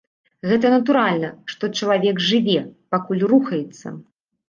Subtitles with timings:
[0.51, 2.59] Гэта натуральна, што чалавек жыве,
[2.97, 3.99] пакуль рухаецца.